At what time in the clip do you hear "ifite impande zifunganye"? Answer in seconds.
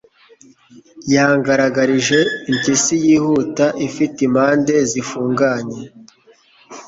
3.87-5.79